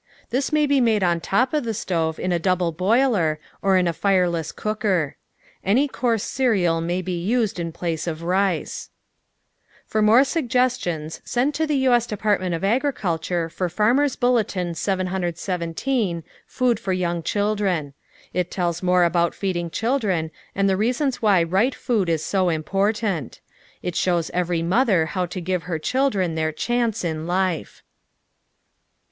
This 0.31 0.51
may 0.51 0.65
be 0.65 0.81
made 0.81 1.03
on 1.03 1.19
top 1.21 1.53
of 1.53 1.63
the 1.63 1.75
stove 1.75 2.17
in 2.19 2.31
a 2.31 2.39
double 2.39 2.71
boiler, 2.71 3.39
or 3.61 3.77
in 3.77 3.87
a 3.87 3.93
fireless 3.93 4.51
cooker. 4.51 5.15
Any 5.63 5.87
coarse 5.87 6.23
cereal 6.23 6.81
may 6.81 7.03
be 7.03 7.21
used 7.23 7.59
in 7.59 7.71
place 7.71 8.07
of 8.07 8.23
rice. 8.23 8.89
For 9.85 10.01
more 10.01 10.23
suggestions, 10.23 11.21
send 11.23 11.53
to 11.53 11.67
the 11.67 11.75
U. 11.77 11.93
S. 11.93 12.07
Department 12.07 12.55
of 12.55 12.63
Agriculture 12.63 13.47
for 13.47 13.69
Farmers' 13.69 14.15
Bul 14.15 14.33
letin 14.33 14.75
717, 14.75 16.23
"Food 16.47 16.79
for 16.79 16.93
Young 16.93 17.21
Children." 17.21 17.93
It 18.33 18.49
tells 18.49 18.81
mora 18.81 19.05
about 19.05 19.35
feeding 19.35 19.69
children 19.69 20.31
and 20.55 20.67
the 20.67 20.75
reasons 20.77 21.21
why 21.21 21.43
right 21.43 21.75
food 21.75 22.09
is 22.09 22.25
so 22.25 22.49
important. 22.49 23.39
It 23.83 23.95
shows 23.95 24.31
every 24.31 24.63
mother 24.63 25.05
how 25.13 25.27
to 25.27 25.39
give 25.39 25.61
her 25.69 25.77
children 25.77 26.33
their 26.33 26.51
chance 26.51 27.03
in 27.05 27.27
life. 27.27 27.83